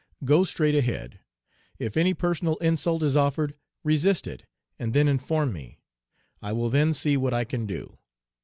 Go 0.25 0.43
straight 0.43 0.73
ahead. 0.73 1.19
If 1.77 1.95
any 1.95 2.15
personal 2.15 2.55
insult 2.55 3.03
is 3.03 3.15
offered, 3.15 3.53
resist 3.83 4.25
it, 4.25 4.47
and 4.79 4.95
then 4.95 5.07
inform 5.07 5.53
me; 5.53 5.79
I 6.41 6.53
will 6.53 6.71
then 6.71 6.95
see 6.95 7.17
what 7.17 7.35
I 7.35 7.43
can 7.43 7.67
do. 7.67 7.99